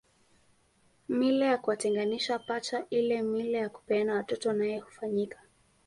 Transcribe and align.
Mila 1.09 1.45
ya 1.45 1.57
kuwatenganisha 1.57 2.39
pacha 2.39 2.85
ile 2.89 3.21
mila 3.21 3.57
ya 3.57 3.69
kupeana 3.69 4.13
watoto 4.13 4.53
nayo 4.53 4.79
hufanyika 4.81 5.39